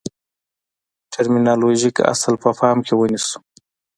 [1.13, 3.37] ټرمینالوژیک اصل په پام کې ونیسو.